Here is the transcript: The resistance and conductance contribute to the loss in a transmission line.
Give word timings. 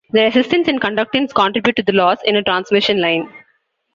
The 0.13 0.23
resistance 0.23 0.67
and 0.67 0.81
conductance 0.81 1.31
contribute 1.31 1.75
to 1.75 1.83
the 1.83 1.91
loss 1.91 2.17
in 2.25 2.35
a 2.35 2.41
transmission 2.41 3.01
line. 3.01 3.31